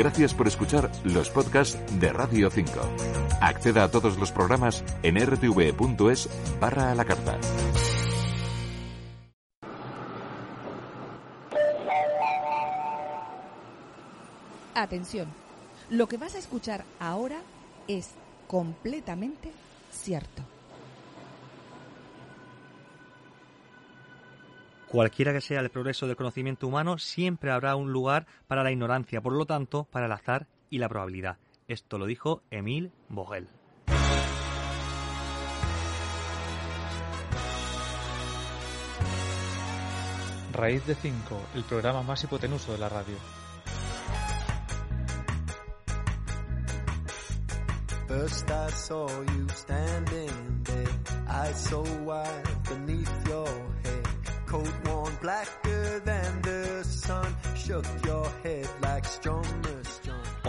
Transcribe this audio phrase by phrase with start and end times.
[0.00, 2.72] Gracias por escuchar los podcasts de Radio 5.
[3.42, 7.38] Acceda a todos los programas en rtv.es barra a la carta.
[14.74, 15.28] Atención,
[15.90, 17.42] lo que vas a escuchar ahora
[17.86, 18.08] es
[18.48, 19.52] completamente
[19.92, 20.42] cierto.
[24.90, 29.20] Cualquiera que sea el progreso del conocimiento humano, siempre habrá un lugar para la ignorancia,
[29.20, 31.38] por lo tanto, para el azar y la probabilidad.
[31.68, 33.46] Esto lo dijo Emile Vogel.
[40.52, 43.14] Raíz de 5, el programa más hipotenuso de la radio.
[48.08, 50.88] First I saw you standing there,
[51.28, 53.59] eyes so wide beneath your.
[54.50, 59.44] Coat worn blacker than the sun, shook your head like John.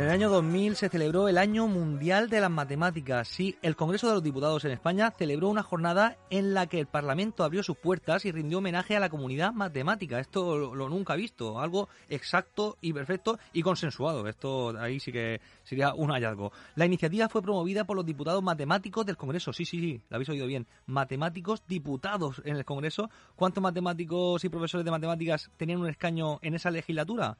[0.00, 3.28] En el año 2000 se celebró el Año Mundial de las Matemáticas.
[3.28, 6.86] Sí, el Congreso de los Diputados en España celebró una jornada en la que el
[6.86, 10.18] Parlamento abrió sus puertas y rindió homenaje a la comunidad matemática.
[10.18, 14.26] Esto lo, lo nunca visto, algo exacto y perfecto y consensuado.
[14.26, 16.50] Esto ahí sí que sería un hallazgo.
[16.76, 19.52] La iniciativa fue promovida por los diputados matemáticos del Congreso.
[19.52, 20.66] Sí, sí, sí, lo habéis oído bien.
[20.86, 23.10] Matemáticos diputados en el Congreso.
[23.36, 27.36] ¿Cuántos matemáticos y profesores de matemáticas tenían un escaño en esa legislatura?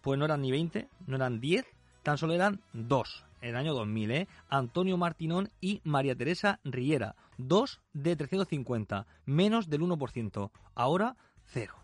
[0.00, 1.66] Pues no eran ni 20, no eran 10,
[2.08, 4.28] tan solo eran dos en el año 2000, ¿eh?
[4.48, 7.16] Antonio Martinón y María Teresa Riera.
[7.36, 10.50] Dos de 350, menos del 1%.
[10.74, 11.74] Ahora, cero.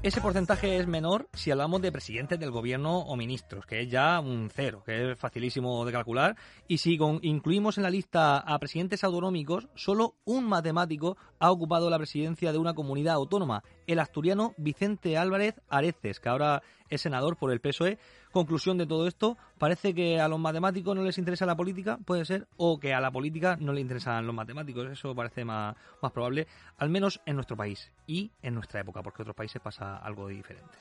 [0.00, 4.20] Ese porcentaje es menor si hablamos de presidentes del gobierno o ministros, que es ya
[4.20, 6.36] un cero, que es facilísimo de calcular.
[6.68, 11.90] Y si con- incluimos en la lista a presidentes autonómicos, solo un matemático ha ocupado
[11.90, 17.36] la presidencia de una comunidad autónoma, el asturiano Vicente Álvarez Areces, que ahora es senador
[17.36, 17.98] por el PSOE.
[18.30, 22.24] Conclusión de todo esto, parece que a los matemáticos no les interesa la política, puede
[22.24, 25.74] ser, o que a la política no le interesan los matemáticos, eso parece más,
[26.12, 26.46] probable,
[26.76, 30.28] al menos en nuestro país y en nuestra época, porque en otros países pasa algo
[30.28, 30.76] diferente.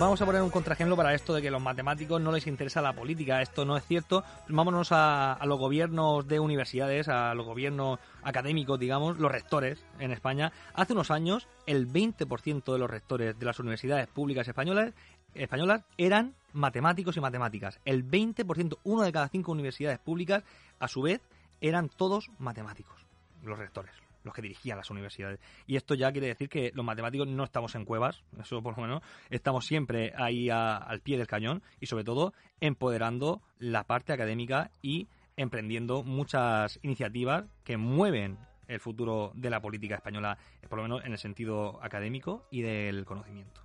[0.00, 2.94] Vamos a poner un contraejemplo para esto de que los matemáticos no les interesa la
[2.94, 3.42] política.
[3.42, 4.24] Esto no es cierto.
[4.48, 10.10] Vámonos a, a los gobiernos de universidades, a los gobiernos académicos, digamos, los rectores en
[10.10, 10.52] España.
[10.72, 14.94] Hace unos años, el 20% de los rectores de las universidades públicas españolas,
[15.34, 17.78] españolas eran matemáticos y matemáticas.
[17.84, 20.44] El 20%, uno de cada cinco universidades públicas,
[20.78, 21.20] a su vez,
[21.60, 23.04] eran todos matemáticos,
[23.44, 23.92] los rectores
[24.24, 25.40] los que dirigían las universidades.
[25.66, 28.82] Y esto ya quiere decir que los matemáticos no estamos en cuevas, eso por lo
[28.82, 34.12] menos, estamos siempre ahí a- al pie del cañón y sobre todo empoderando la parte
[34.12, 40.82] académica y emprendiendo muchas iniciativas que mueven el futuro de la política española, por lo
[40.84, 43.62] menos en el sentido académico y del conocimiento.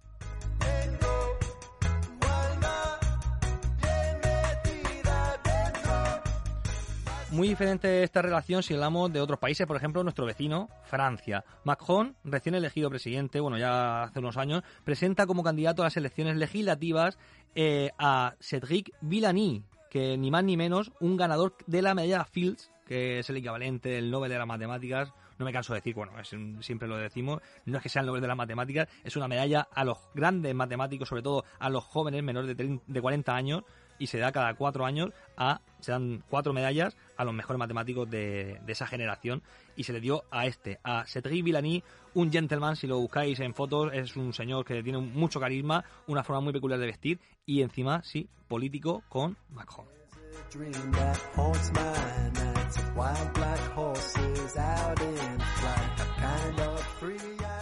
[7.35, 11.43] Muy diferente esta relación si hablamos de otros países, por ejemplo, nuestro vecino, Francia.
[11.65, 16.37] Macron, recién elegido presidente, bueno, ya hace unos años, presenta como candidato a las elecciones
[16.37, 17.17] legislativas
[17.53, 22.71] eh, a Cédric Villani, que ni más ni menos un ganador de la medalla Fields,
[22.87, 25.11] que es el equivalente del Nobel de las Matemáticas.
[25.37, 28.05] No me canso de decir, bueno, es siempre lo decimos, no es que sea el
[28.05, 31.83] Nobel de las Matemáticas, es una medalla a los grandes matemáticos, sobre todo a los
[31.83, 33.63] jóvenes menores de, trein- de 40 años,
[33.99, 38.09] y se da cada cuatro años a, se dan cuatro medallas a los mejores matemáticos
[38.09, 39.41] de, de esa generación
[39.75, 41.83] y se le dio a este, a Cedric Villani,
[42.13, 46.23] un gentleman, si lo buscáis en fotos, es un señor que tiene mucho carisma, una
[46.23, 49.85] forma muy peculiar de vestir y encima, sí, político con Macron.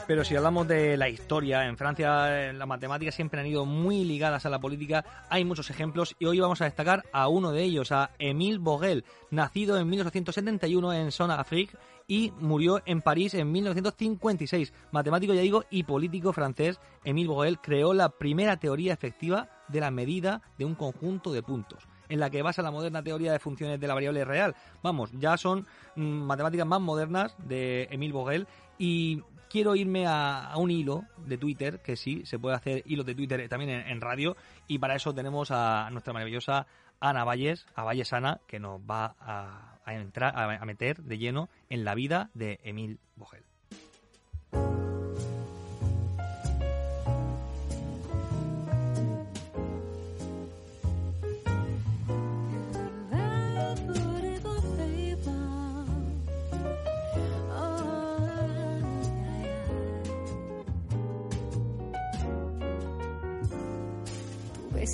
[0.06, 4.04] Pero si hablamos de la historia, en Francia eh, las matemáticas siempre han ido muy
[4.04, 5.06] ligadas a la política.
[5.30, 9.06] Hay muchos ejemplos y hoy vamos a destacar a uno de ellos, a Émile Vogel,
[9.32, 14.74] nacido en 1871 en Saône-Afrique y murió en París en 1956.
[14.92, 19.90] Matemático, ya digo, y político francés, Émile Vogel creó la primera teoría efectiva de la
[19.90, 23.80] medida de un conjunto de puntos en la que basa la moderna teoría de funciones
[23.80, 24.54] de la variable real.
[24.84, 25.66] Vamos, ya son
[25.96, 28.48] mm, matemáticas más modernas de Émile Vogel
[28.78, 29.24] y
[29.54, 33.48] quiero irme a, un hilo de Twitter, que sí, se puede hacer hilos de Twitter
[33.48, 34.36] también en, radio,
[34.68, 36.66] y para eso tenemos a nuestra maravillosa
[37.00, 41.50] Ana Valles, a Valles Ana, que nos va a, entrar, a, a meter de lleno
[41.70, 43.44] en la vida de Émile Vogel.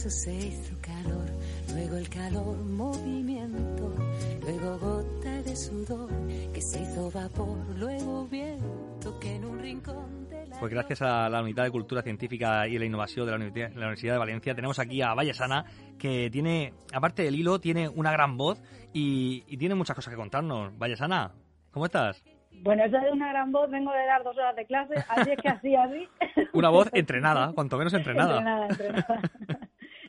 [0.09, 1.29] Tu beso se hizo calor,
[1.71, 3.93] luego el calor movimiento,
[4.41, 6.09] luego gota de sudor
[6.51, 11.29] que se hizo vapor, luego viento que en un rincón de la Pues gracias a
[11.29, 14.55] la Unidad de Cultura Científica y la Innovación de la Universidad, la Universidad de Valencia
[14.55, 15.65] tenemos aquí a Vallesana,
[15.99, 18.59] que tiene, aparte del hilo, tiene una gran voz
[18.91, 20.75] y, y tiene muchas cosas que contarnos.
[20.75, 21.33] Vallesana,
[21.69, 22.23] ¿cómo estás?
[22.61, 25.37] Bueno, eso de una gran voz, vengo de dar dos horas de clase, así es
[25.39, 26.07] que así, así.
[26.53, 28.39] Una voz entrenada, cuanto menos entrenada.
[28.39, 29.21] Entrenada, entrenada.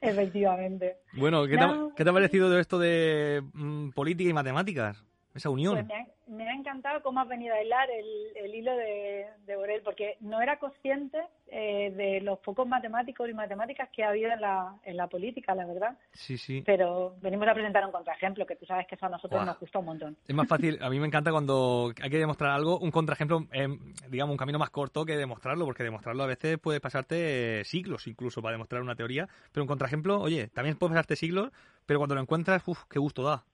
[0.01, 0.97] Efectivamente.
[1.13, 1.93] Bueno, ¿qué, te, ha- No.
[1.95, 5.05] qué te ha parecido de esto de mm, política y matemáticas?
[5.35, 5.75] Esa unión.
[5.75, 9.27] Pues me ha, me ha encantado cómo has venido a hilar el, el hilo de,
[9.47, 14.09] de Borel, porque no era consciente eh, de los pocos matemáticos y matemáticas que ha
[14.09, 15.97] habido en la, en la política, la verdad.
[16.13, 16.63] Sí, sí.
[16.67, 19.79] Pero venimos a presentar un contraejemplo, que tú sabes que eso a nosotros nos gusta
[19.79, 20.17] un montón.
[20.27, 23.69] Es más fácil, a mí me encanta cuando hay que demostrar algo, un contraejemplo, eh,
[24.09, 28.43] digamos, un camino más corto que demostrarlo, porque demostrarlo a veces puede pasarte siglos incluso
[28.43, 31.53] para demostrar una teoría, pero un contraejemplo, oye, también puede pasarte siglos,
[31.87, 33.45] pero cuando lo encuentras, uff, qué gusto da.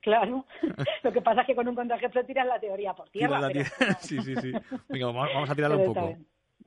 [0.00, 0.44] Claro.
[1.02, 3.40] Lo que pasa es que con un contraejemplo tiras la teoría por tierra.
[3.52, 3.64] Pero-
[4.00, 4.52] sí, sí, sí.
[4.88, 6.16] Venga, vamos, a tirarlo un poco.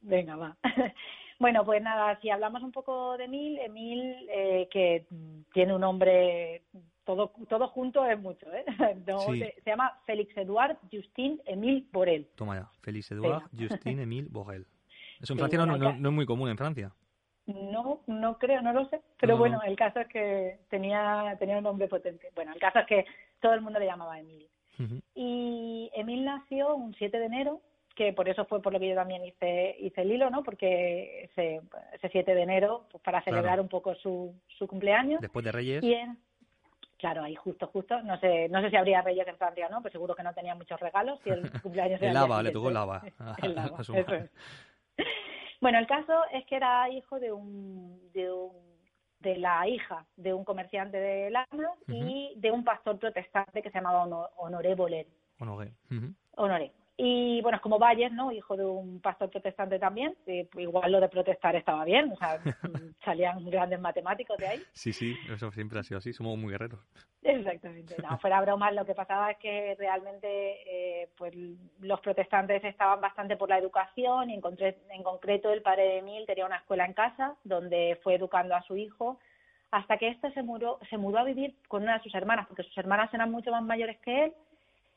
[0.02, 0.58] Venga, va.
[1.40, 5.06] Bueno, pues nada, si hablamos un poco de Emil, Emil, eh, que
[5.52, 6.62] tiene un nombre,
[7.04, 8.64] todo, todo junto es mucho, ¿eh?
[9.06, 9.40] No, Sí.
[9.40, 12.30] se, se llama Félix Eduard Justin Emile Borel.
[12.36, 14.66] Toma ya, Félix Edouard Justin Emile Borel.
[15.20, 16.94] Eso en Sí, Francia no, no es muy común en Francia.
[17.46, 19.64] No, no creo, no lo sé, pero No, bueno, no.
[19.64, 22.30] el caso es que tenía, tenía un nombre potente.
[22.36, 23.06] Bueno, el caso es que
[23.42, 24.48] todo el mundo le llamaba Emil.
[25.14, 27.62] Y Emil nació un 7 de enero,
[27.96, 30.42] que por eso fue por lo que yo también hice, hice el hilo, ¿no?
[30.44, 31.62] Porque ese,
[31.94, 33.64] ese 7 de enero, pues para celebrar Claro.
[33.64, 35.22] un poco su, su cumpleaños.
[35.22, 36.18] Después de Reyes, Y en-
[36.98, 39.82] claro, ahí justo, justo, no sé, no sé si habría reyes en Francia o no,
[39.84, 43.04] pero seguro que no tenía muchos regalos y el cumpleaños el lava, le tocó lava.
[43.20, 44.32] a- El lava, eso es.
[45.64, 48.52] Bueno, el caso es que era hijo de un, de un
[49.22, 53.78] de la hija de un comerciante de lana y de un pastor protestante que se
[53.78, 55.08] llamaba Hono- Honoré Boler.
[55.40, 55.72] Honoré.
[55.90, 56.14] Ujú.
[56.36, 56.74] Honoré.
[56.96, 58.32] Y bueno, es como Valles, ¿no?
[58.32, 60.16] Hijo de un pastor protestante también.
[60.28, 62.40] eh, igual lo de protestar estaba bien, o sea,
[63.04, 64.64] salían grandes matemáticos de ahí.
[64.74, 66.80] Sí, sí, eso siempre ha sido así, somos muy guerreros.
[67.24, 67.96] Exactamente.
[68.02, 71.34] No, fuera bromas, lo que pasaba es que realmente eh, pues
[71.80, 75.98] los protestantes estaban bastante por la educación y en, concre- en concreto el padre de
[76.00, 79.20] Emil tenía una escuela en casa donde fue educando a su hijo
[79.72, 82.62] hasta que éste se mudó, se mudó a vivir con una de sus hermanas, porque
[82.64, 84.34] sus hermanas eran mucho más mayores que él.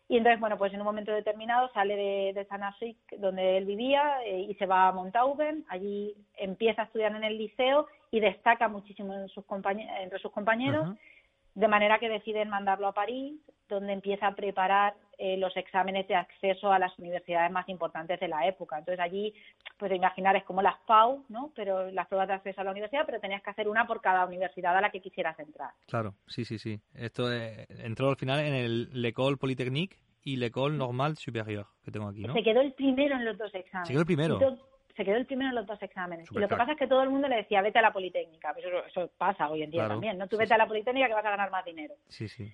[0.09, 4.23] Y entonces, bueno, pues en un momento determinado sale de, de Saint-Nazaire, donde él vivía,
[4.25, 5.65] eh, y se va a Montauban.
[5.69, 9.45] Allí empieza a estudiar en el liceo y destaca muchísimo en sus
[10.01, 10.97] entre sus compañeros
[11.57, 16.15] de manera que deciden mandarlo a París, donde empieza a preparar eh, los exámenes de
[16.15, 18.79] acceso a las universidades más importantes de la época.
[18.79, 19.35] Entonces allí,
[19.79, 21.53] pues imaginar, es como las PAU, ¿no?
[21.55, 24.27] Pero las pruebas de acceso a la universidad, pero tenías que hacer una por cada
[24.27, 25.71] universidad a la que quisieras entrar.
[25.87, 26.81] Claro, sí, sí, sí.
[26.95, 32.09] Esto eh, entró al final en el l'École Polytechnique y l'École Normale Supérieure, que tengo
[32.09, 32.35] aquí, ¿no?
[32.35, 33.87] Se quedó el primero en los dos exámenes.
[33.87, 34.39] Se quedó el primero.
[34.97, 36.29] Se quedó el primero en los dos exámenes.
[36.31, 38.55] y lo que pasa es que todo el mundo le decía, vete a la Politécnica.
[38.57, 40.27] Eso, eso pasa hoy en día Claro, también, ¿no?
[40.27, 40.55] Tú vete sí.
[40.55, 41.95] a la Politécnica que vas a ganar más dinero.
[42.09, 42.51] Sí, sí.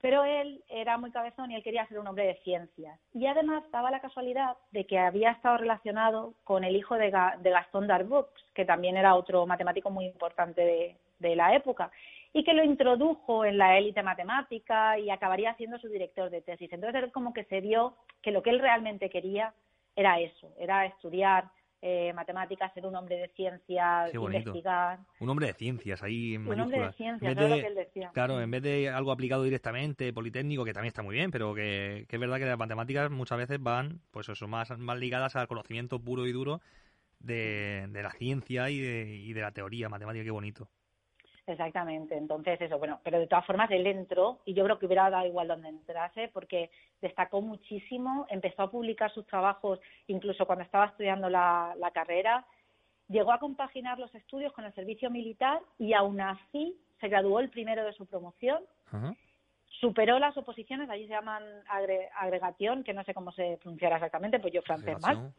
[0.00, 2.98] Pero él era muy cabezón y él quería ser un hombre de ciencias.
[3.14, 7.36] Y además daba la casualidad de que había estado relacionado con el hijo de, Ga-
[7.38, 11.90] de Gastón Darboux, que también era otro matemático muy importante de, de la época.
[12.32, 16.70] y que lo introdujo en la élite matemática y acabaría siendo su director de tesis.
[16.72, 19.52] Entonces, él como que se vio que lo que él realmente quería
[19.96, 21.44] era eso, era estudiar
[21.80, 24.98] eh, matemáticas, ser un hombre de ciencias, investigar.
[25.20, 26.96] Un hombre de ciencias ahí en Un hombre de mayúsculas.
[26.96, 28.10] ciencias, lo que él decía.
[28.12, 32.06] Claro, en vez de algo aplicado directamente, politécnico, que también está muy bien, pero que,
[32.08, 35.46] que es verdad que las matemáticas muchas veces van, pues eso, más, más ligadas al
[35.46, 36.60] conocimiento puro y duro
[37.20, 40.68] de, de la ciencia y de, y de la teoría matemática, qué bonito.
[41.48, 45.08] Exactamente, entonces eso, bueno, pero de todas formas él entró y yo creo que hubiera
[45.08, 50.86] dado igual donde entrase porque destacó muchísimo, empezó a publicar sus trabajos incluso cuando estaba
[50.86, 52.44] estudiando la, la carrera,
[53.08, 57.48] llegó a compaginar los estudios con el servicio militar y aún así se graduó el
[57.48, 58.62] primero de su promoción,
[59.80, 64.40] superó las oposiciones, allí se llaman agre- agregación, que no sé cómo se pronunciará exactamente,
[64.40, 65.32] pues yo francés mal,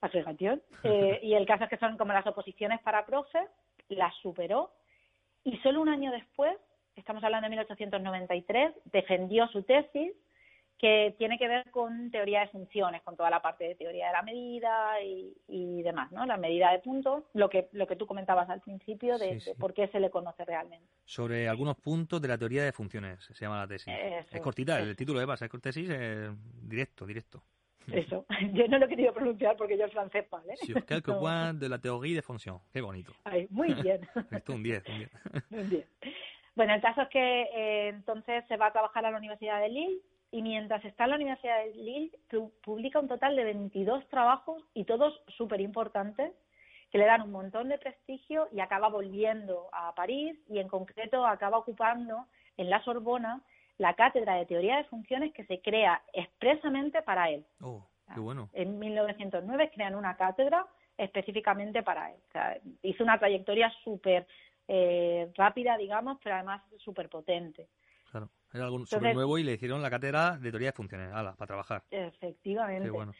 [0.00, 3.46] agregación, eh, y el caso es que son como las oposiciones para profe,
[3.88, 4.70] las superó
[5.44, 6.56] y solo un año después,
[6.96, 10.12] estamos hablando de 1893, defendió su tesis
[10.78, 14.12] que tiene que ver con teoría de funciones, con toda la parte de teoría de
[14.12, 16.26] la medida y, y demás, ¿no?
[16.26, 19.40] La medida de puntos, lo que lo que tú comentabas al principio de, Sí, de
[19.40, 19.52] sí.
[19.58, 20.86] por qué se le conoce realmente.
[21.04, 23.94] Sobre algunos puntos de la teoría de funciones, se llama la tesis.
[23.96, 26.30] Eso, es cortita, el título de base, es tesis, es
[26.68, 27.42] directo, directo.
[27.92, 28.24] Eso.
[28.54, 30.56] Yo no lo he querido pronunciar porque yo el francés mal, ¿eh?
[30.66, 31.20] Sur quelques No.
[31.20, 32.60] points de la théorie de fonction.
[32.72, 33.12] Qué bonito.
[33.24, 34.00] Ay, muy bien.
[34.30, 35.10] Esto un 10, un 10.
[35.50, 35.84] Muy bien.
[36.56, 39.68] Bueno, el caso es que eh, entonces se va a trabajar a la Universidad de
[39.68, 40.00] Lille
[40.30, 44.62] y mientras está en la Universidad de Lille pu- publica un total de 22 trabajos
[44.72, 46.32] y todos súper importantes
[46.90, 51.26] que le dan un montón de prestigio y acaba volviendo a París y en concreto
[51.26, 52.26] acaba ocupando
[52.56, 53.42] en la Sorbona
[53.78, 57.44] la cátedra de teoría de funciones que se crea expresamente para él.
[57.60, 58.48] Oh, qué bueno.
[58.52, 60.66] En 1909 crean una cátedra
[60.96, 62.18] específicamente para él.
[62.28, 64.26] O sea, hizo una trayectoria súper
[64.68, 67.68] eh, rápida, digamos, pero además súper potente.
[68.10, 68.30] Claro.
[68.52, 71.12] Era algo súper nuevo y le hicieron la cátedra de teoría de funciones.
[71.12, 71.82] Ala, para trabajar.
[71.90, 72.84] Efectivamente.
[72.84, 73.12] Qué bueno.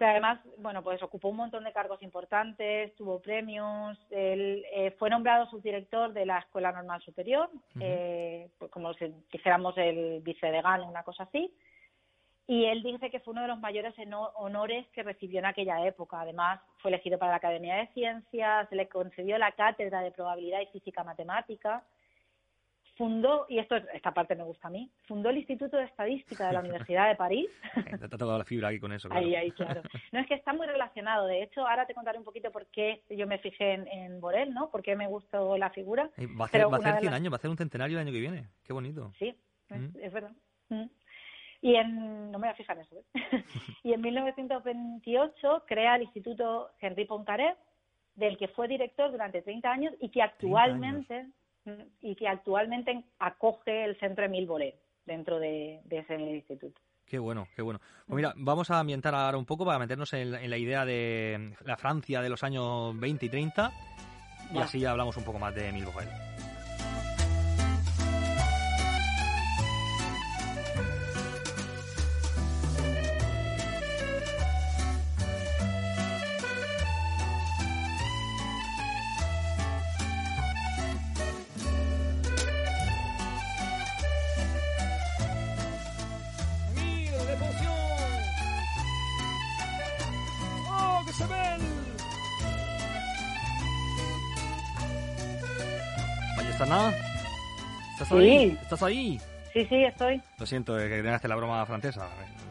[0.00, 5.10] Pero además, bueno, pues ocupó un montón de cargos importantes, tuvo premios, él eh, fue
[5.10, 11.02] nombrado subdirector de la Escuela Normal Superior, eh, pues como si dijéramos el vicedegano, una
[11.02, 11.54] cosa así.
[12.46, 13.94] Y él dice que fue uno de los mayores
[14.36, 16.22] honores que recibió en aquella época.
[16.22, 20.62] Además, fue elegido para la Academia de Ciencias, se le concedió la cátedra de probabilidad
[20.62, 21.84] y física matemática.
[22.96, 26.52] Fundó, y esto esta parte me gusta a mí, fundó el Instituto de Estadística de
[26.52, 26.60] la
[26.94, 27.48] Universidad de París.
[27.76, 29.08] Eh, Te ha tocado la fibra aquí con eso.
[29.08, 29.24] Claro.
[29.24, 29.80] Ahí, ahí, claro.
[30.12, 31.26] No es que está muy relacionado.
[31.26, 34.52] De hecho, ahora te contaré un poquito por qué yo me fijé en, en Borel,
[34.52, 34.70] ¿no?
[34.70, 36.10] Por qué me gustó la figura.
[36.18, 37.98] Eh, Va a Pero va a de 100 las- años, va a hacer un centenario
[37.98, 38.48] el año que viene.
[38.64, 39.12] Qué bonito.
[39.18, 39.34] Sí,
[39.70, 39.96] es, Mm.
[40.02, 40.32] es verdad.
[40.68, 40.84] Mm.
[41.62, 43.04] Y en, no me voy a fijar en eso, ¿eh?
[43.82, 47.54] y en 1928 crea el Instituto Henri Poincaré,
[48.14, 51.26] del que fue director durante 30 años y que actualmente
[52.00, 54.74] y que actualmente acoge el Centro Emile Borel
[55.06, 56.80] dentro de, de ese instituto.
[57.06, 57.80] Qué bueno, qué bueno.
[58.06, 60.84] Pues mira, vamos a ambientar ahora un poco para meternos en, la- en la idea
[60.84, 63.72] de la Francia de los años 20 y 30
[64.54, 66.08] y así hablamos un poco más de Emile Borel.
[98.20, 98.58] Ahí?
[98.62, 99.18] ¿Estás ahí?
[99.52, 100.22] Sí, sí, estoy.
[100.38, 102.08] Lo siento, eh, que tenía que hacer la broma francesa.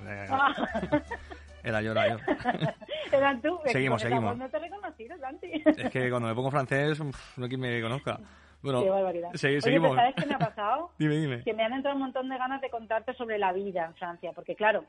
[0.08, 0.54] Eh, Ah.
[1.64, 2.18] Era yo, era yo.
[3.12, 3.60] Eran tú.
[3.66, 4.38] Seguimos, seguimos.
[4.38, 5.62] No te he reconocido, Santi.
[5.66, 8.18] Es que cuando me pongo francés, uf, no hay quien me conozca.
[8.62, 9.30] Bueno, Qué barbaridad.
[9.34, 9.96] segui- Oye, seguimos.
[9.96, 10.92] ¿sabes qué me ha pasado?
[10.98, 11.44] Dime, dime.
[11.44, 14.32] que me han entrado un montón de ganas de contarte sobre la vida en Francia,
[14.34, 14.86] porque claro,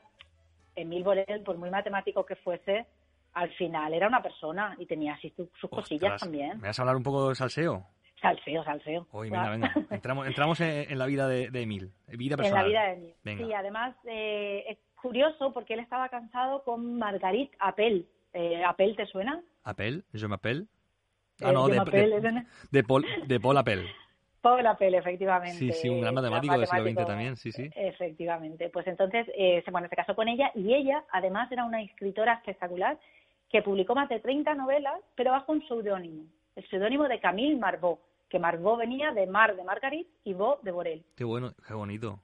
[0.75, 2.85] Emile Borel, por muy matemático que fuese,
[3.33, 6.57] al final era una persona y tenía así su- sus cosillas Ostras, también.
[6.61, 7.85] ¿Me vas a hablar un poco de salseo?
[8.21, 9.07] Salseo, salseo.
[9.11, 9.73] Uy, venga, venga.
[9.89, 11.91] Entramos, entramos en, en la vida de, de Emil.
[12.07, 12.63] Vida en personal.
[12.63, 13.15] la vida de Emile.
[13.23, 13.45] Venga.
[13.45, 18.07] Sí, además eh, es curioso porque él estaba casado con Marguerite Appel.
[18.33, 19.41] Eh, ¿Appel te suena?
[19.63, 20.03] ¿Appel?
[20.13, 20.61] ¿Je m'appelle?
[20.61, 22.45] Eh, Ah, no, je de, de, ¿no?
[22.69, 23.87] de Paul, de Paul Appel.
[24.41, 25.57] Paul Appel, efectivamente.
[25.57, 27.69] Sí, sí, un gran matemático del siglo XX también, sí, sí.
[27.75, 28.69] Efectivamente.
[28.69, 32.33] Pues entonces, eh, se- bueno, se casó con ella y ella, además, era una escritora
[32.33, 32.97] espectacular
[33.49, 36.23] que publicó más de 30 novelas, pero bajo un seudónimo,
[36.55, 37.99] el seudónimo de Camille Marbeau,
[38.31, 41.03] que Marbeau venía de Mar de Margarit y Beau de Borel.
[41.15, 42.19] Qué bueno, qué bonito.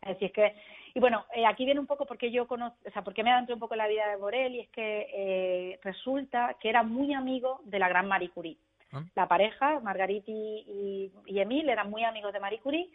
[0.00, 0.54] Así es que,
[0.94, 3.54] y bueno, eh, aquí viene un poco porque yo conozco, o sea, porque me adentro
[3.54, 7.12] un poco en la vida de Borel y es que eh, resulta que era muy
[7.14, 8.56] amigo de la gran Marie Curie.
[8.92, 9.04] Ah.
[9.14, 12.90] La pareja, Margarit y, y, y Emil, eran muy amigos de Marie Curie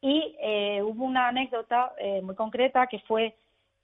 [0.00, 3.36] y eh, hubo una anécdota eh, muy concreta que fue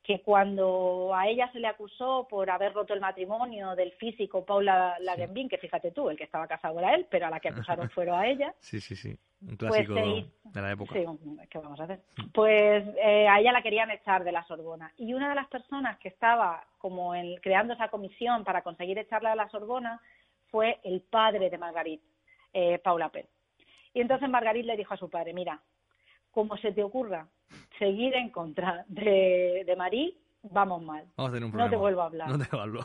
[0.07, 4.97] que cuando a ella se le acusó por haber roto el matrimonio del físico Paula
[5.01, 7.91] Lagenbin, que fíjate tú, el que estaba casado era él, pero a la que acusaron
[7.91, 9.19] fueron a ella, Sí, sí, sí.
[9.43, 9.95] Un Pues clásico
[10.45, 10.95] de la época.
[10.95, 11.05] Sí,
[11.51, 12.01] ¿qué vamos a hacer?
[12.33, 14.91] Pues eh, a ella la querían echar de la Sorbona.
[14.97, 19.31] Y una de las personas que estaba como en- creando esa comisión para conseguir echarla
[19.31, 20.01] de la Sorbona
[20.51, 22.01] fue el padre de Margarit,
[22.55, 23.27] eh, Paula Pell.
[23.93, 25.61] Y entonces Margarit le dijo a su padre, mira,
[26.37, 27.27] como se te ocurra
[27.79, 31.07] seguir en contra de, de Marie, vamos mal.
[31.17, 31.71] Vamos a tener un No problema.
[31.71, 32.29] te vuelvo a hablar.
[32.29, 32.81] No te hablo.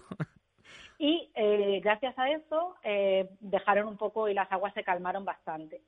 [0.97, 5.81] Y eh, gracias a eso eh, dejaron un poco y las aguas se calmaron bastante.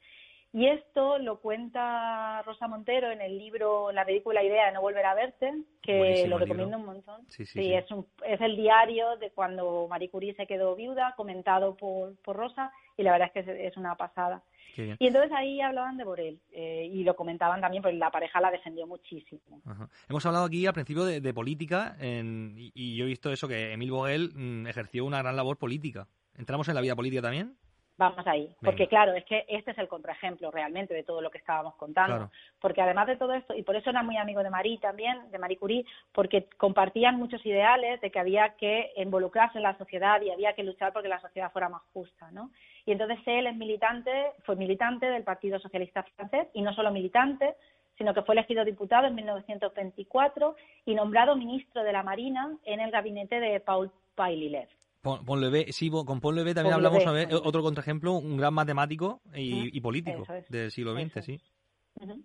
[0.56, 5.04] Y esto lo cuenta Rosa Montero en el libro La ridícula idea de no volver
[5.06, 6.92] a verte, que Buenísimo lo recomiendo libro.
[6.92, 7.22] un montón.
[7.30, 7.74] Sí, sí, sí.
[7.74, 12.36] Es, un- es el diario de cuando Marie Curie se quedó viuda, comentado por, por
[12.36, 14.44] Rosa, y la verdad es que es, es una pasada.
[14.78, 18.50] Y entonces ahí hablaban de Borel, eh, y lo comentaban también, porque la pareja la
[18.52, 19.62] defendió muchísimo.
[19.66, 19.90] Ajá.
[20.10, 23.48] Hemos hablado aquí al principio de, de política en- y, y yo he visto eso,
[23.48, 26.08] que Emil Vogel mm, ejerció una gran labor política.
[26.36, 27.56] ¿Entramos en la vida política también?
[27.96, 28.58] Vamos ahí, Venga.
[28.64, 32.16] porque claro, es que este es el contraejemplo realmente de todo lo que estábamos contando.
[32.16, 32.32] Claro.
[32.60, 35.38] Porque además de todo esto, y por eso era muy amigo de Marie también, de
[35.38, 40.32] Marie Curie, porque compartían muchos ideales de que había que involucrarse en la sociedad y
[40.32, 42.50] había que luchar porque la sociedad fuera más justa, ¿no?
[42.86, 47.56] Y entonces él es militante, fue militante del Partido Socialista francés, y no solo militante,
[47.98, 52.90] sino que fue elegido diputado en 1924 y nombrado ministro de la Marina en el
[52.90, 54.68] gabinete de Paul Paililev.
[55.04, 59.22] Pon, Ponlevé, sí, con Ponlevé también Ponlevé, hablamos, a ver, otro contraejemplo, un gran matemático
[59.36, 61.26] y, y político es, del siglo XX, es.
[61.26, 61.42] sí.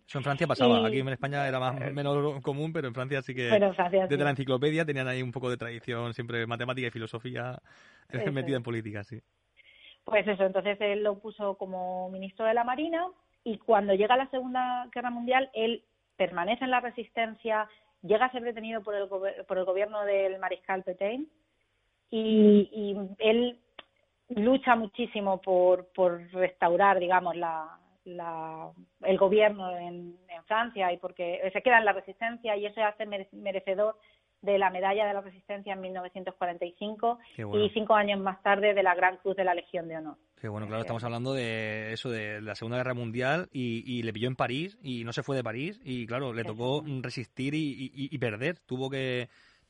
[0.06, 3.20] Eso en Francia pasaba, Y- aquí en España era más menos común, pero en Francia
[3.20, 4.08] sí que en Francia sí.
[4.08, 7.60] desde la enciclopedia tenían ahí un poco de tradición, siempre matemática y filosofía
[8.10, 8.58] eh, Eso metida es.
[8.58, 9.20] en política, sí.
[10.04, 13.08] Pues eso, entonces él lo puso como ministro de la Marina
[13.42, 15.84] y cuando llega la Segunda Guerra Mundial, él
[16.16, 17.68] permanece en la resistencia,
[18.02, 21.28] llega a ser detenido por el, por el gobierno del mariscal Petain
[22.10, 23.58] y, y él
[24.30, 28.70] lucha muchísimo por, por restaurar, digamos, la, la-
[29.02, 33.06] el gobierno en, en Francia y porque se queda en la resistencia y eso hace
[33.06, 33.96] mere- merecedor
[34.40, 37.64] de la medalla de la resistencia en 1945 Qué bueno.
[37.64, 40.16] y cinco años más tarde de la Gran Cruz de la Legión de Honor.
[40.40, 44.12] Que bueno, claro, estamos hablando de eso, de la Segunda Guerra Mundial y, y le
[44.12, 47.90] pilló en París y no se fue de París y claro, le tocó resistir y,
[47.92, 48.60] y- y perder.
[48.60, 49.28] Tuvo que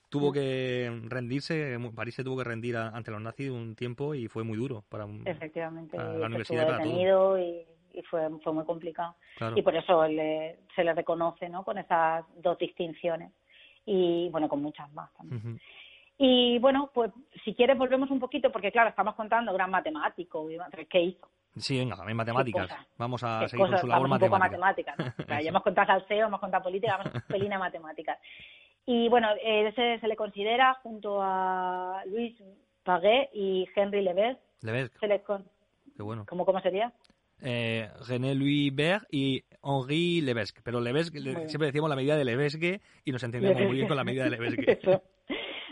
[0.08, 4.26] tuvo que rendirse, París se tuvo que rendir a- ante los nazis un tiempo y
[4.28, 7.38] fue muy duro para Efectivamente, para la universidad para todo.
[7.38, 9.16] y, y fue, fue muy complicado.
[9.36, 9.56] Claro.
[9.58, 11.64] Y por eso le- se le reconoce ¿no?
[11.64, 13.32] con esas dos distinciones
[13.86, 15.38] y bueno, con muchas más también.
[15.40, 15.58] Ujú.
[16.18, 17.12] Y bueno, pues
[17.44, 20.46] si quieres volvemos un poquito, porque claro, estamos contando gran matemático,
[20.90, 21.28] ¿qué hizo?
[21.56, 22.68] Sí, venga, en matemáticas.
[22.98, 23.80] Vamos a ¿Qué seguir con cosas?
[23.80, 24.94] su labor Vamos un poco a matemática.
[24.96, 25.24] matemáticas, ¿no?
[25.24, 28.18] O sea, ya hemos contado salseo, hemos contado política, vamos un pelín a matemáticas.
[28.90, 32.34] Y bueno, eh, se, se le considera junto a Luis
[32.84, 35.44] Paguet y Henry Levesque, Levesque, se le con-
[35.94, 36.24] qué bueno.
[36.26, 36.90] ¿cómo, ¿cómo sería?
[37.42, 40.62] Eh, René Louis Berg y Henri Levesque.
[40.64, 43.96] Pero Levesque, le- siempre decíamos la medida de Levesque y nos entendíamos muy bien con
[43.98, 44.78] la medida de Levesque.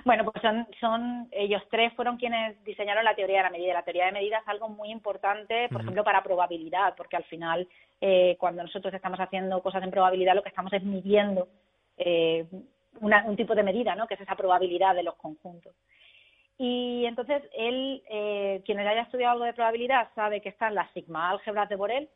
[0.04, 3.72] Bueno, pues son, son ellos tres fueron quienes diseñaron la teoría de la medida.
[3.74, 7.66] La teoría de medida es algo muy importante, por ejemplo, para probabilidad, porque al final,
[8.00, 11.48] eh, cuando nosotros estamos haciendo cosas en probabilidad, lo que estamos es midiendo
[11.96, 12.46] eh,
[13.00, 14.06] una- un tipo de medida, ¿no?
[14.06, 15.74] Que es esa probabilidad de los conjuntos.
[16.58, 21.30] Y entonces él, eh, quien haya estudiado algo de probabilidad, sabe que están las sigma
[21.30, 22.08] álgebras de Borel,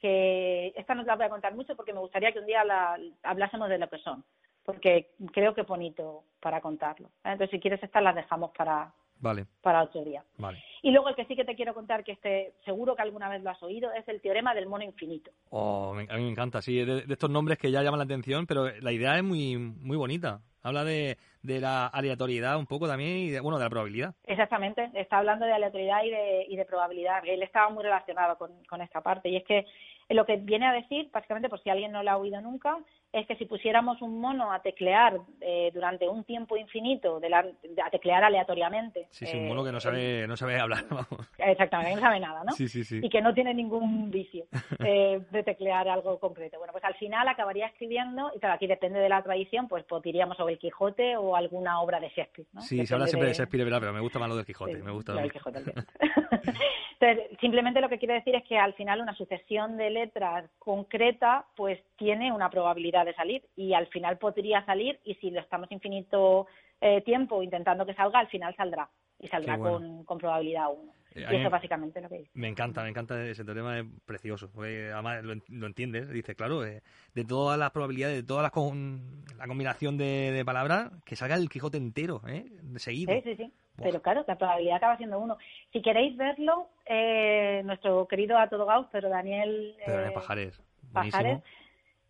[0.00, 2.64] que esta no te la voy a contar mucho porque me gustaría que un día
[2.64, 4.24] la, hablásemos de lo que son,
[4.64, 7.10] porque creo que es bonito para contarlo.
[7.22, 8.92] Entonces, si quieres estas las dejamos para,
[9.22, 10.22] Vale, para otro día.
[10.36, 10.62] vale.
[10.82, 13.40] Y luego el que sí que te quiero contar, que este seguro que alguna vez
[13.42, 15.30] lo has oído, es el teorema del mono infinito.
[15.50, 18.04] Oh, me- a mí me encanta, sí, de, de estos nombres que ya llaman la
[18.04, 20.40] atención, pero la idea es muy, muy bonita.
[20.64, 24.14] Habla de, de la aleatoriedad un poco también y, de, bueno, de la probabilidad.
[24.24, 27.22] Exactamente, está hablando de aleatoriedad y de, y de probabilidad.
[27.24, 29.28] Él estaba muy relacionado con, con esta parte.
[29.28, 29.64] Y es que
[30.10, 32.76] lo que viene a decir, básicamente, por si alguien no lo ha oído nunca,
[33.12, 37.42] es que si pusiéramos un mono a teclear eh, durante un tiempo infinito, de la-
[37.42, 39.06] de- a teclear aleatoriamente.
[39.10, 41.30] Sí, sí, un eh, mono que no sabe, no sabe hablar, vamos.
[41.38, 42.52] Exactamente, no sabe nada, ¿no?
[42.52, 43.00] Sí, sí, sí.
[43.02, 44.46] Y que no tiene ningún vicio
[44.84, 46.58] eh, de teclear algo concreto.
[46.58, 50.02] Bueno, pues al final acabaría escribiendo, y claro, aquí depende de la tradición, pues, pues
[50.02, 52.60] diríamos o el Quijote o alguna obra de Shakespeare, ¿no?
[52.62, 53.80] Sí, se habla siempre de de- Shakespeare, ¿verdad?
[53.80, 54.76] pero me gusta más lo del Quijote.
[54.76, 55.12] Sí, me gusta.
[55.12, 55.86] lo del Quijote, el Quijote.
[57.00, 61.46] Entonces, simplemente lo que quiere decir es que al final una sucesión de letras concreta
[61.56, 65.70] pues tiene una probabilidad de salir y al final podría salir y si lo estamos
[65.72, 66.46] infinito
[66.80, 68.88] eh, tiempo intentando que salga, al final saldrá
[69.18, 69.78] y saldrá bueno.
[69.78, 70.92] con, con probabilidad 1.
[71.14, 72.30] Eh, y eso me- es básicamente lo que dice.
[72.34, 74.50] Me encanta, me encanta ese teorema, es precioso.
[74.50, 76.82] porque además lo, en- lo entiendes, dices, claro, eh,
[77.14, 81.36] de todas las probabilidades, de toda la, con- la combinación de, de palabras, que salga
[81.36, 82.46] el Quijote entero, ¿eh?
[82.62, 83.12] De seguido.
[83.14, 83.52] Sí, sí, sí.
[83.76, 83.88] Buah.
[83.88, 85.36] Pero claro, la probabilidad acaba siendo uno.
[85.72, 90.60] Si queréis verlo, eh, nuestro querido a todo Gauss, pero Daniel, Pero eh, Pajares.
[90.92, 91.38] Pajares,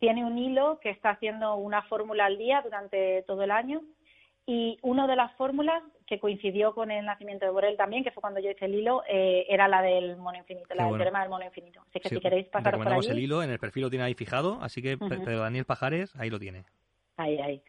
[0.03, 3.83] tiene un hilo que está haciendo una fórmula al día durante todo el año
[4.45, 8.21] y una de las fórmulas que coincidió con el nacimiento de Borel también, que fue
[8.21, 11.21] cuando yo hice el hilo, eh, era la del mono infinito, Qué la del teorema
[11.21, 11.83] del mono infinito.
[11.89, 14.05] Así que Sí, si queréis pasar por allí, el hilo, en el perfil lo tiene
[14.05, 16.65] ahí fijado, así que Pedro Daniel Pajares, ahí lo tiene.
[17.17, 17.63] Ahí, ahí.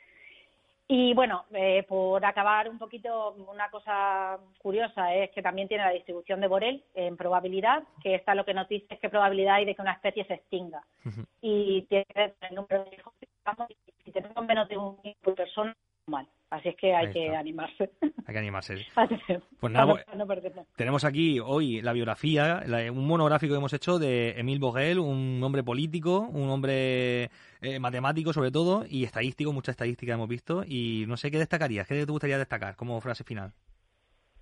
[0.95, 5.89] Y bueno, eh, por acabar un poquito, una cosa curiosa es que también tiene la
[5.89, 9.65] distribución de Borel en probabilidad, que esta lo que nos dice es qué probabilidad hay
[9.65, 10.83] de que una especie se extinga.
[11.03, 11.25] Ujú.
[11.41, 13.11] Y tiene el número de hijos
[13.69, 13.75] y
[14.05, 15.75] si tenemos menos de un hijo por persona,
[16.05, 16.27] mal.
[16.53, 17.89] Así es que hay que animarse.
[18.01, 18.75] Hay que animarse.
[19.59, 20.65] Pues nada, no- pues- no.
[20.75, 25.41] Tenemos aquí hoy la biografía, la- un monográfico que hemos hecho de Emile Borel, un
[25.43, 30.63] hombre político, un hombre eh, matemático sobre todo y estadístico, mucha estadística hemos visto.
[30.67, 33.51] Y no sé qué destacarías, qué te gustaría destacar como frase final.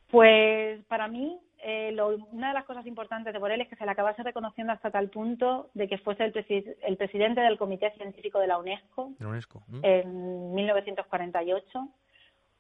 [0.10, 3.86] Pues para mí, eh, lo- una de las cosas importantes de Borel es que se
[3.86, 7.92] le acabase reconociendo hasta tal punto de que fuese el, presi- el presidente del Comité
[7.92, 9.62] Científico de la UNESCO la UNESCO.
[9.68, 9.80] ¿Mm?
[9.84, 11.88] en 1948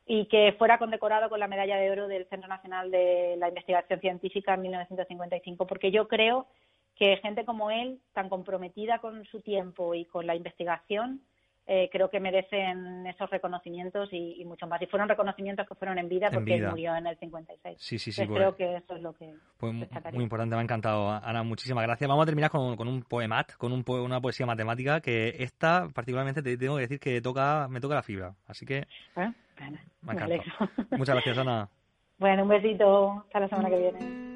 [0.08, 4.00] y que fuera condecorado con la medalla de oro del Centro Nacional de la Investigación
[4.00, 6.48] Científica en 1955, porque yo creo
[6.96, 11.22] que gente como él, tan comprometida con su tiempo y con la investigación,
[11.67, 14.82] eh, creo que merecen esos reconocimientos y, y mucho más.
[14.82, 16.65] Y fueron reconocimientos que fueron en vida En porque vida.
[16.65, 17.78] él murió en el 56.
[17.80, 18.26] Sí, sí, sí.
[18.26, 21.10] Pues, creo que eso es lo que pues muy importante, me ha encantado.
[21.12, 22.08] Ana, muchísimas gracias.
[22.08, 25.88] Vamos a terminar con, con un poemat, con un po- una poesía matemática que esta
[25.93, 28.34] particularmente te tengo que decir que toca me toca la fibra.
[28.47, 28.86] Así que ¿Eh?
[29.15, 30.26] Bueno, me me encanta.
[30.26, 30.54] alegro.
[30.97, 31.69] Muchas gracias, Ana.
[32.17, 33.12] bueno, un besito.
[33.28, 34.32] Hasta la semana que viene.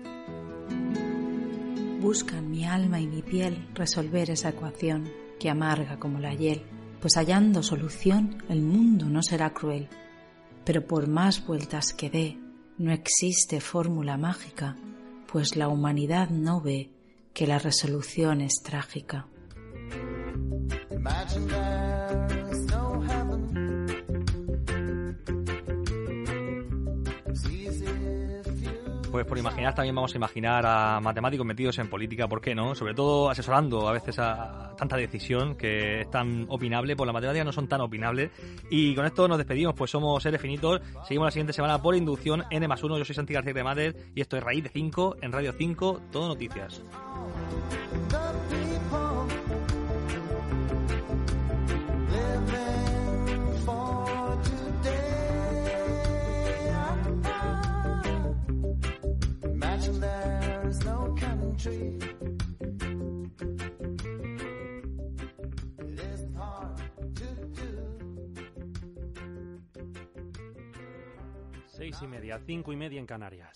[2.02, 5.06] Buscan mi alma y mi piel resolver esa ecuación
[5.40, 6.62] que amarga como la hiel,
[7.06, 9.90] pues hallando solución el mundo no será cruel.
[10.64, 12.40] Pero por más vueltas que dé,
[12.80, 14.76] no existe fórmula mágica,
[15.32, 16.90] pues la humanidad no ve
[17.32, 19.28] que la resolución es trágica.
[29.16, 32.76] Pues por imaginar también vamos a imaginar a matemáticos metidos en política, ¿por qué no?
[32.76, 37.46] Sobre todo asesorando a veces a tanta decisión que es tan opinable, pues las matemáticas
[37.46, 38.32] no son tan opinables.
[38.70, 40.82] Y con esto nos despedimos, pues somos seres finitos.
[41.08, 42.98] Seguimos la siguiente semana por inducción N más 1.
[42.98, 46.28] Yo soy Santi García Cremader y esto es Raíz de 5 en Radio 5, todo
[46.28, 46.84] noticias.
[71.96, 73.56] Seis y media, cinco y media en Canarias.